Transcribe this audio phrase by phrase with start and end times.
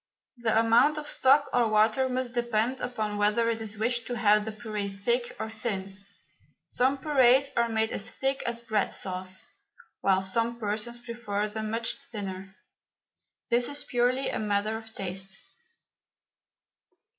[0.37, 4.45] The amount of stock or water must depend upon whether it is wished to have
[4.45, 6.03] the puree thick or thin.
[6.65, 9.45] Some purees are made as thick as bread sauce,
[9.99, 12.55] while some persons prefer them much thinner.
[13.51, 15.43] This is purely a matter of taste.